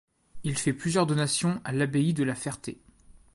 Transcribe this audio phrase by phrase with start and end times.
[0.43, 2.79] Il fait plusieurs donations à l'Abbaye de La Ferté.